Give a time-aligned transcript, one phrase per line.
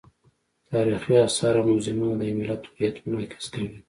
[0.69, 3.75] تاریخي آثار او موزیمونه د یو ملت هویت منعکس کوي.